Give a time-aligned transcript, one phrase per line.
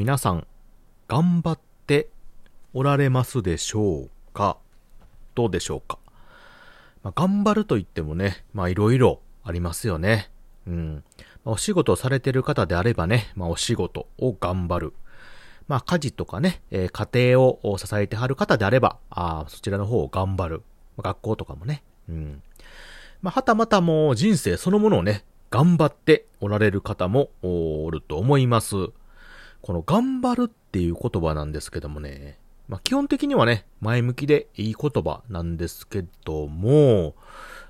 [0.00, 0.46] 皆さん、
[1.08, 2.08] 頑張って
[2.72, 4.56] おられますでしょうか？
[5.34, 5.98] どうでしょうか、
[7.02, 10.30] まあ、頑張ると言ってもね、まあいろいろありますよね。
[10.66, 11.04] うん
[11.44, 11.52] ま。
[11.52, 14.94] お仕事をされてる方であればね、まあお仕事を頑張る。
[15.68, 20.62] まあ家事とかね、えー、家庭を支えてはる方であれば、あそちらの方を頑張る。
[20.96, 21.82] まあ、学校とかもね。
[22.08, 22.42] うん。
[23.20, 28.76] まあはたまたもう人生そのものをね、頑張っておられる方もおると思います。
[29.62, 37.14] この頑張るっていう言葉なんですけどもね、まあ基本的にはね、前向きでいい言葉なんですけども、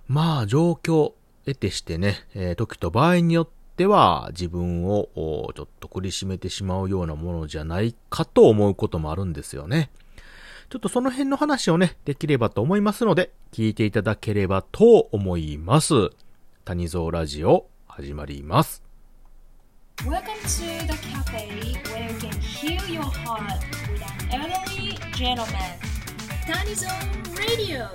[0.07, 1.13] まあ状況
[1.47, 5.09] 得てしてね、えー、時と場合によっては自分を
[5.55, 9.91] ちょっと苦しめてしまうようなものじゃないかと思うこともあるんですよね。
[10.69, 16.11] ちょっとその辺の話をね、できればと思いますので、聞いていただければと思います。
[16.65, 18.90] 谷蔵ラジオ、始まります。
[20.07, 23.61] Welcome to the cafe where you can heal your heart
[23.93, 25.77] with an elderly gentleman.
[26.47, 27.87] Tanizon Radio!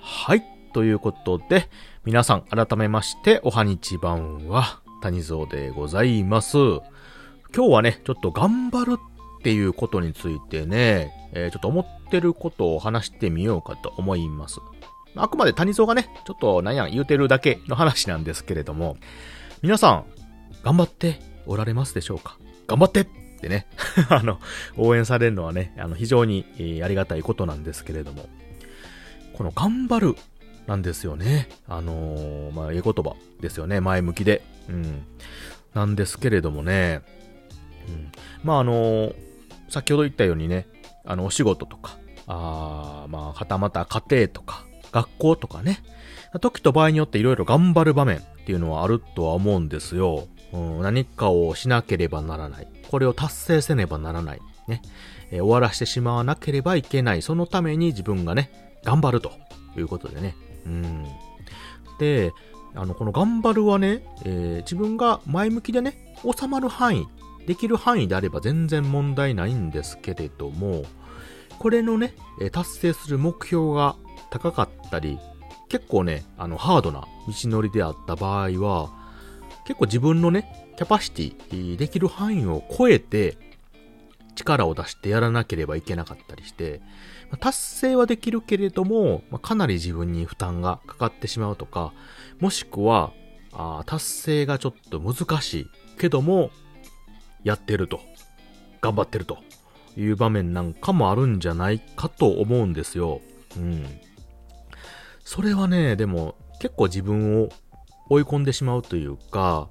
[0.00, 0.42] はい。
[0.72, 1.68] ということで、
[2.04, 6.56] 皆さん改めましておはにちばんは、谷蔵でございます。
[7.54, 8.98] 今日はね、ちょっと頑張る
[9.38, 14.58] っていうことについてね、えー、ちょっと思ってることを話してみようかと思います。
[15.16, 18.96] あくまで谷蔵がね、ちょっとなんや言うてるだけの話なんですけれども、
[19.62, 20.04] 皆さん、
[20.62, 22.38] 頑張っておられますでしょうか？
[22.66, 23.06] 頑張ってっ
[23.40, 23.66] てね、
[24.10, 24.40] あの、
[24.76, 28.28] 応援されるのはね、あの、非常に、えー、ありがたいことなんですけれども、
[29.34, 30.16] この頑張る
[30.66, 31.48] なんですよね。
[31.68, 33.80] あのー、まあ、ええ言葉ですよね。
[33.80, 34.42] 前向きで。
[34.68, 35.06] うん。
[35.74, 37.02] なんですけれどもね、
[37.88, 38.12] うん。
[38.42, 39.14] まあ、あのー、
[39.68, 40.66] 先ほど言ったようにね、
[41.04, 45.82] あの、お仕事とか、あまあ、はたまた家庭とか、学校とかね、
[46.40, 50.26] 時と場合によっていろいろ頑張る場面っていうのはあるとは思うんですよ。
[50.52, 52.68] うん、何かをしなければならない。
[52.90, 54.40] これを達成せねばならない。
[54.68, 54.82] ね。
[55.30, 57.22] えー、終わらしてしまわなければいけない。
[57.22, 58.50] そのために自分がね、
[58.84, 59.32] 頑張ると
[59.76, 60.36] いうことでね。
[60.66, 61.04] うん。
[61.98, 62.32] で、
[62.74, 67.06] あの、この頑張るはね、えー、自分が前向きでね、収まる範囲、
[67.46, 70.84] できる範囲であれば全然問題ないんですけれども、
[71.58, 72.14] これのね、
[72.52, 73.96] 達成する目標が
[74.30, 75.18] 高かったり、
[75.68, 77.08] 結構ね、あの、ハードな道
[77.48, 78.90] のりであった場合は、
[79.66, 83.36] 結構自分のね、キャパシティ、できる範囲を超えて、
[84.34, 86.80] 力を出してやらなければいけなかったりして、
[87.40, 91.92] 達成はできるけれども、かなり自分に負担がかかってしまうとか、
[92.38, 93.12] もしくは、
[93.52, 95.66] あ達成がちょっと難しい
[95.98, 96.50] けども、
[97.42, 98.00] やってると。
[98.80, 99.38] 頑張ってると
[99.96, 103.20] いう場面なんかもあるんじゃないかと思うんですよ。
[103.56, 103.84] うん。
[105.26, 107.48] それはね、でも結構自分を
[108.08, 109.68] 追い込んでしまうというか、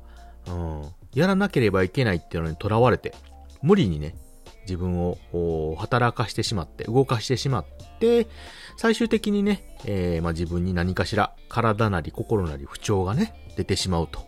[0.47, 0.83] うん、
[1.13, 3.15] やらなければいけないっていうのにとらわれて、
[3.63, 4.15] 無理にね、
[4.63, 7.65] 自分を働かしてしまって、動かしてしまっ
[7.99, 8.27] て、
[8.75, 14.27] 最終的にね、えー、まあ、自分に何かしら体なり心なり不調がね、出てしまうと。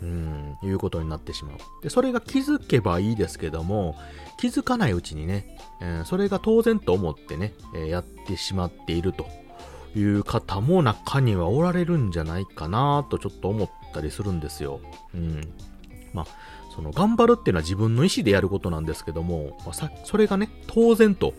[0.00, 1.56] うん、いうことになってしまう。
[1.82, 3.96] で、それが気づけばいいですけども、
[4.38, 9.26] 気づかないうちにね、えー、それが当然と思ってね、えー、やってしまっていると
[9.96, 14.80] いう方も中にはおられるんじゃないかなとちょっと思ったりするんですよ。
[15.14, 15.40] うん。
[16.12, 16.26] まあ、
[16.74, 21.34] その頑張るっていうのは自分の意思でやることなんですけども、まあ、さそれがね、当然と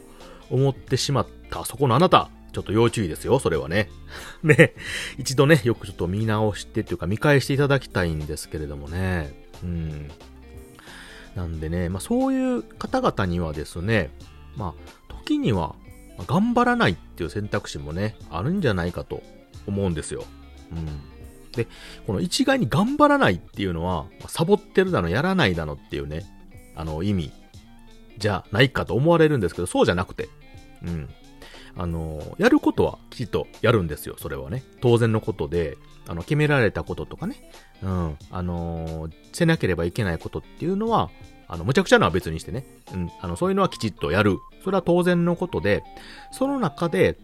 [0.49, 3.89] 思ってしまったそこのあなた、ちょっと要注意ですよ、それはね。
[4.43, 4.73] ね、
[5.17, 9.33] 一度ね、よくちょっと見直してというか見返していただきたいんですけれどもね。
[9.63, 10.09] うん。
[11.35, 14.09] なんでね、まあそういう方々にはですね、
[14.55, 15.75] まあ時には
[16.27, 19.21] 頑張らないっていう選択肢もね、あるんじゃないかと
[19.67, 20.23] 思うんですよ。
[20.71, 20.85] うん。
[21.51, 21.67] で、
[22.05, 26.25] この一概に頑張らないっていうのは、サボってるだの、やらないだのっていうね、
[26.75, 27.31] あの意味
[28.17, 30.29] じゃないかと思われるんですけど、そうじゃなくて、
[30.85, 31.09] うん。
[31.75, 34.63] あの、やることはきちっとやるんですよ、それはね。
[34.81, 37.51] 当然のことで、あの、決められたこととかね、
[37.81, 41.09] うん、あの、せなければいけないことっていうのは、
[41.49, 42.63] あの、むちゃくちゃなは別にしてね、
[42.93, 44.37] うん、あの、そういうのはきちっとやる。
[44.63, 45.83] それは当然のことで、
[46.31, 47.17] その中で、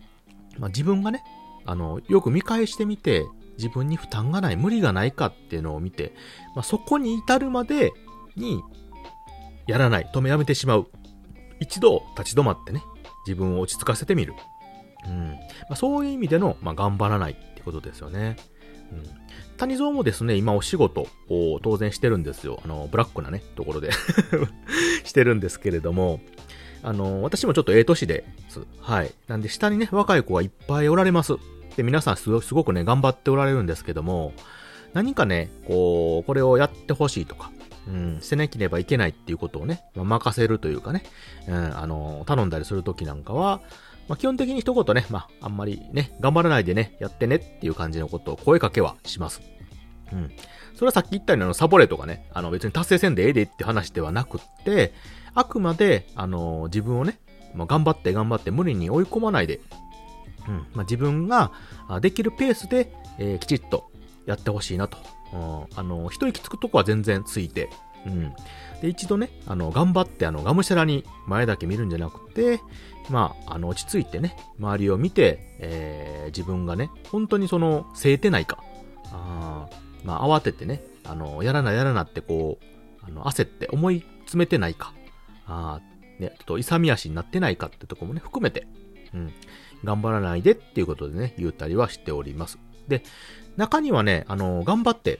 [0.57, 1.24] まあ、自分がね、
[1.66, 3.25] あの、よく見返してみて、
[3.57, 6.13] 自分に負担がない、無理がないかっていうのを見て、
[6.56, 7.94] まあ、そこに至るまで
[8.36, 8.63] に、
[9.68, 10.88] やらない、止めやめてしまう。
[11.60, 12.83] 一度立ち止まってね、
[13.27, 14.33] 自分を落ち着かせてみる。
[15.07, 15.30] うん。
[15.30, 15.38] ま
[15.72, 18.38] あ、そういう意味での、まあ、頑張らないってことですよね。
[18.91, 19.03] うん。
[19.57, 22.61] 谷蔵もですね、今お仕事を当然してるんですよ。
[22.63, 23.91] あの、ブラックなね、ところで
[25.03, 26.19] してるんですけれども、
[26.83, 28.61] あの、私もちょっとええ年です。
[28.79, 29.11] はい。
[29.27, 31.33] なんで下にね、若い子がいっぱいおられます。
[31.77, 34.33] で、皆さんすごくね、頑張っておられるんですけども、
[34.93, 37.51] 何かね、こう、これをやってほしいとか、
[37.88, 41.03] うん、捨てなければいけないっていうことをね、まあ、任せるというかね、
[41.47, 43.61] うん、あの、頼んだりするときなんかは、
[44.07, 49.41] まあ、基本的に一言ね、まあ、あんまりね、頑張らないでね、やってねっていう感じのことを声かけはします。
[50.11, 50.31] うん。
[50.75, 54.93] それはさっき言ったようにあの、サボれとかね、あの別に達成せんでええでって話ではなくって、
[55.33, 57.19] あくまで、あの、自分をね、
[57.53, 59.59] まあ、頑張って頑張って無理に追い込まないで、
[60.47, 60.67] うん。
[60.73, 61.51] まあ、自分が
[62.01, 63.89] できるペースで、えー、きちっと
[64.25, 64.97] やってほしいなと。
[65.33, 67.69] うん、あの、一息つくとこは全然ついて、
[68.05, 68.33] うん。
[68.81, 72.59] で、一度ね、あの、頑張って、あの、がむしゃらに前だけ見るんじゃなくて、
[73.09, 78.63] まあ、あの、落ち着いてね、周りを見て、えー、自分がね、本当にその、せえてないか。
[79.11, 79.67] あ
[80.03, 84.93] まあ、慌ててね、あの、やらなやらなってこう、あの、焦って思い詰めてないか。
[85.47, 85.79] あ
[86.19, 88.67] ね、ちょっと勇み足になってないかってとこもね、含めて、
[89.13, 89.33] うん、
[89.83, 92.57] 頑張らないでっていうことでね、言ったりはしております。
[92.87, 93.03] で、
[93.57, 95.19] 中にはね、あの、頑張って、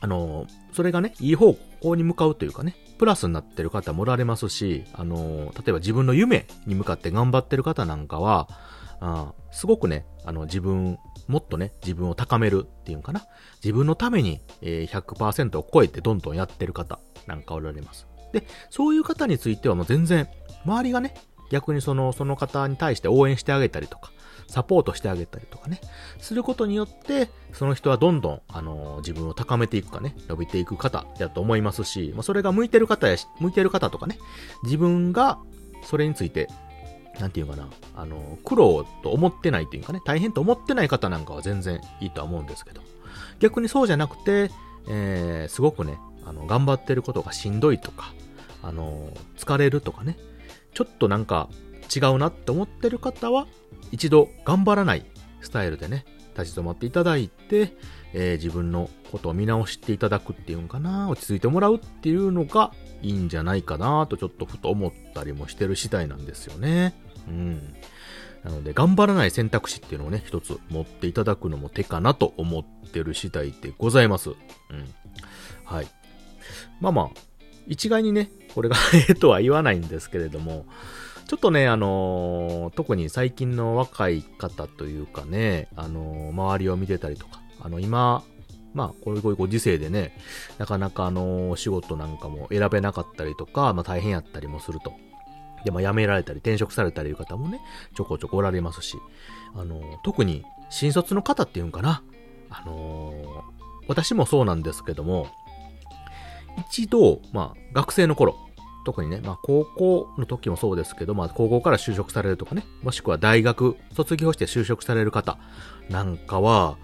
[0.00, 1.56] あの、それがね、いい方
[1.86, 8.48] 向に向かうというかね、プラスになってる方もおられますし、あの、例えば自分の夢に向かって頑張ってる方なんかは、
[9.00, 10.98] あすごくね、あの、自分、
[11.28, 13.26] もっとね、自分を高めるっていうかな。
[13.62, 18.06] 自分のために、えー、100%を超えてどんどんやってる方なんかおられます。
[18.32, 20.28] で、そういう方についてはもう全然、
[20.64, 21.14] 周りがね、
[21.50, 24.10] 逆にその、その方に対して応援してあげたりとか、
[24.48, 25.80] サポートしてあげたりとかね、
[26.18, 34.18] することによって、その人はどんどん、あの、自分を高めていくかね、伸びていく方だと思いますし、まあ、それが向いてる方やし、向いてる方とかね、
[34.62, 35.38] 自分が
[35.82, 36.48] それについて、
[37.20, 42.82] なんていうかな、あの、苦労と思ってないっていうかね、大変と思ってない方なんかは全然いいとは思うんですけど、
[43.40, 44.50] 逆にそうじゃなくて、
[44.88, 48.12] えー、すごくね、あの、頑張ってることがしんどいとか、
[48.62, 50.18] あの、疲れるとかね、
[50.76, 51.48] ちょっとなんか
[51.94, 53.46] 違うなって思ってる方は、
[53.92, 55.06] 一度頑張らない
[55.40, 56.04] スタイルでね、
[56.36, 57.72] 立ち止まっていただいて、
[58.12, 66.94] えー、自分のことを見直していただくっていうのかな、落ち着いてもらうっていうのがいいんじゃないかなとちょっとふと思ったりもしてる次第なんですよね。
[67.26, 67.74] うん。
[68.44, 74.28] なので、頑張らない選択肢っていうのをね、一つ持っていただくのも手かなと思ってる次第でございます。
[74.28, 74.36] うん。
[75.64, 75.86] はい。
[76.80, 77.08] まあまあ、
[77.66, 80.64] 一概にね、これが ええとは言わないんですけれども、
[81.26, 88.24] ちょっとね、あのー、特に最近の若い方というかね、あのー、周りを見てたりとか、あの、今、
[88.72, 90.16] まあ、こういうご時世でね、
[90.56, 94.94] なかなかあのー、仕事なんかも選べなかったりとか、まあ大変やったりもすると。
[95.66, 97.60] で、まあ辞められたり転職されたりいう方もね、
[97.94, 98.96] ちょこちょこおられますし、
[99.54, 102.02] あの特に新卒の方っていうんかな、
[102.48, 103.44] あの
[103.86, 105.26] 私もそうなんですけども、
[106.56, 108.36] 一度、まあ、学生の頃、
[108.86, 115.38] 特にね、まあ高校の時もそうですけど、まあ高校から就職されるとかね、もしくは大学卒業して就職される方
[115.90, 116.78] なんかは、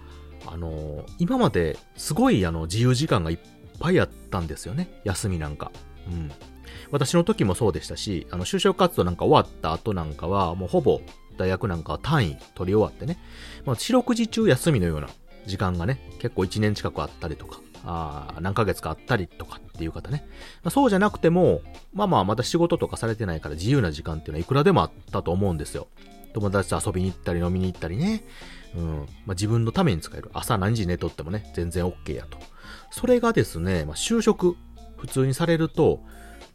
[0.45, 3.39] あの、今まですごいあの自由時間がいっ
[3.79, 4.99] ぱいあったんですよね。
[5.05, 5.71] 休みなんか。
[6.07, 6.29] うん。
[6.91, 10.99] 私の時もそうでしたし、あの就職活動なんか終わった後なんかは、もうほぼ
[11.37, 13.17] 大学なんかは単位取り終わってね、
[13.65, 15.07] まあ四六時中休みのような
[15.45, 20.25] 時間がね、結構1年近くあったりとか、あ何ヶ月かあったりとかっていう方ね。
[20.63, 21.61] まあ、そうじゃなくても、
[21.93, 25.87] まあまあまた仕事とかされてないから自由な時間っていうのはいくらでもあったと思うんですよ。
[26.33, 28.23] 友達と遊びに行ったり飲みに行ったりね。
[28.75, 28.97] うん。
[28.97, 30.29] まあ自分のために使える。
[30.33, 32.37] 朝何時寝とってもね、全然 OK やと。
[32.91, 34.55] それがですね、まあ就職、
[34.97, 36.01] 普通にされると、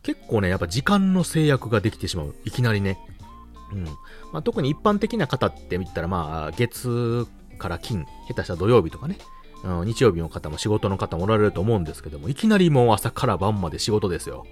[0.03, 2.35] 結構ね、やっぱ時間の制約ができてしまう。
[2.45, 2.99] いきなりね。
[3.73, 3.85] うん。
[4.33, 7.27] まあ特に一般的な方って見たら、まあ月
[7.59, 9.19] から金、下手したら土曜日とかね。
[9.65, 14.47] うん、日曜日の方も仕事の方もおられると思うんですけども、いきなりもう朝から晩まで仕事ですよ。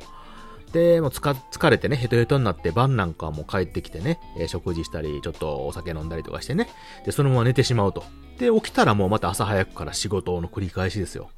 [0.72, 6.68] で、もう疲れてね、ヘトヘトになって晩なんかも帰ってきてね、え、食事したり、ちょっとお酒飲んだりとかしてね、
[7.04, 8.04] で、そのまま寝てしまうと。
[8.38, 11.30] で、起きたらもうまた朝早くから仕事の繰り返しですよ。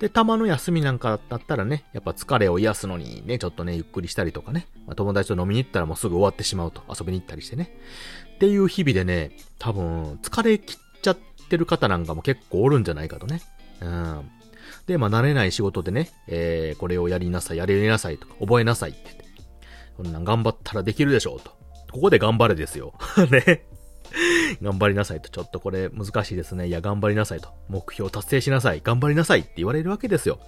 [0.00, 7.76] で、たまの休みなんかだったらね、やっぱ疲れを癒すのにね、ちょっとね、ゆっくりしたりとかね、まあ、友達と飲みに行ったらもうすぐ終わってしまうと、遊びに行ったりしてね。
[8.36, 13.42] っていう日々でね、多分、疲れ切っちゃってってる方なんかも結構おるんじゃないかとね。
[13.80, 14.30] うん。
[14.86, 19.24] で、まあ、慣れない仕事でね、えー、これをやりなさい、やりなさいとか、覚えなさいってって。
[19.96, 21.50] こんなん頑張ったらできるでしょうと。
[21.90, 22.94] ここで頑張れですよ。
[23.30, 23.66] ね。
[24.62, 25.28] 頑張りなさいと。
[25.28, 26.68] ちょっとこれ難しいですね。
[26.68, 27.48] いや、頑張りなさいと。
[27.68, 28.80] 目標達成しなさい。
[28.82, 30.38] 頑張りなさいって言われるわけですよ。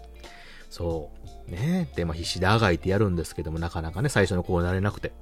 [0.70, 1.10] そ
[1.48, 1.50] う。
[1.50, 5.12] ねで、まあ、必死であがいてやるんですけども、なかなかね、最初のこうなれなくて。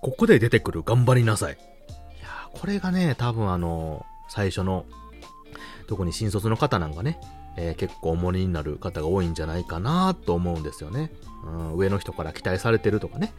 [0.00, 1.54] ここで出てくる頑張りなさい。
[1.54, 1.56] い
[2.22, 4.86] やこれがね、多分あの、最初の
[5.86, 7.18] 特に新卒の方なんかね、
[7.56, 11.10] えー、結構重荷になる方が多いんじゃないかなと思うんですよね。
[11.44, 13.32] うん、上の人から期待されてるとかね、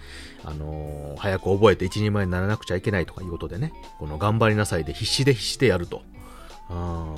[0.44, 6.04] あのー、早く覚えて一人前にならなくちゃいけないとかいうことでね、この頑張りなさいで必死で必死でやると。
[6.70, 7.16] うん、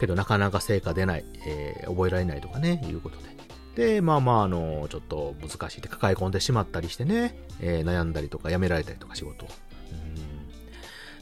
[0.00, 3.38] けどなかなか成果出ない、えー、覚えられないとかね、いうことで。
[3.74, 9.48] で、まあまあ、あの、ちょっと難しいって抱え込んでしまったりしてね、え、悩んだりとか辞められたりとか仕事を。
[9.92, 10.28] うん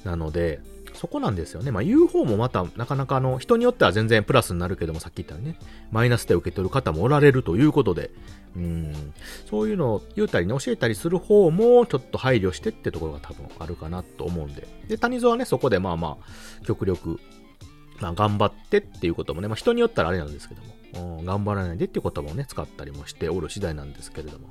[0.06, 0.60] なので、
[0.96, 1.70] そこなんですよね。
[1.70, 5.58] まあ言う方もまたなかなかあの人によっては全然プラスになるけどもさっき言ったようにね、
[5.90, 8.10] マイナスで受け取る方もおられるということで、
[8.56, 9.12] うん、
[9.48, 14.66] そういうのを言うたりね、教えたりする方もちょっと配慮してってところが多分あるかなと思うんで。
[14.88, 17.20] で、谷蔵はね、そこでまあまあ、極力、
[18.00, 20.62] まあ頑張ってっていうこともね、まあ人によったらあれなんですけど
[21.02, 24.48] も、うん、頑張らないでっていう言葉をね、使ったりもしておる次第なんですけれども。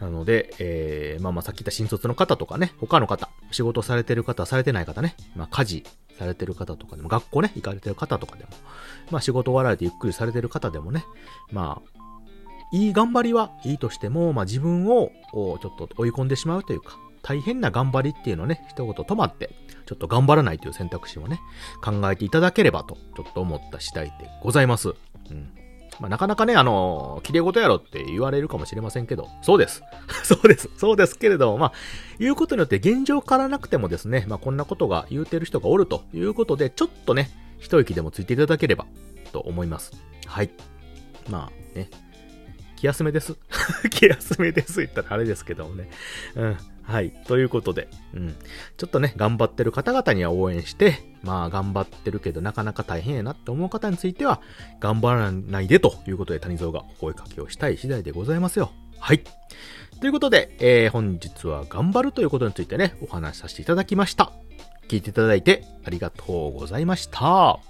[0.00, 5.84] なので、えー、まあまあさっき言った新卒の方とかね、他の方、仕事されてる方、されてない方ね、まあ家事
[6.18, 8.50] されてる方とかでも、学校ね、行かれてる方とかでも、
[9.10, 11.04] まあ仕事終わられてゆっくりされてる方でもね、
[11.52, 12.00] まあ、
[12.72, 19.50] いい頑張りはいいとしても、まあ自分をちょっと追い込んでしまうというか、大変な頑張りっていうのをね、一言止まって、
[19.84, 21.40] ちょっと頑張らないという選択肢をね、
[21.82, 24.94] 考えていただければと、ちょっと思った次第でございます。
[25.30, 25.59] うん。
[26.00, 29.82] まあ、なかなかね、あの、綺麗事やろって言われるかもしれませんけど、そうです。
[30.24, 30.70] そうです。
[30.76, 31.72] そうですけれども、まあ、
[32.18, 38.86] 言うことによって現状からなくてもですね、まあ、こんなことが言うてる人がおるということで、ちょっとね、一息でもついていただければ
[39.32, 39.92] と思います。
[40.26, 40.50] はい。
[41.28, 41.90] まあね、
[42.76, 43.36] 気休めです。
[43.90, 45.90] 気休めです言ったらあれですけどもね。
[46.34, 46.56] うん。
[46.90, 47.12] はい。
[47.28, 48.34] ということで、うん。
[48.76, 54.40] ちょっとね、頑張ってる方々には応援して、まあ、頑張ってるけどなかなか大変やなって思う方については、
[54.80, 58.72] 頑張らないでということで谷蔵がお声かけをしたい次第でございますよ。
[58.98, 59.22] はい。
[60.00, 64.32] ということで、えー、本日は頑張るということについてね、お話しさせていただきました。
[64.88, 67.60] 聞いていただいてありがとうございました。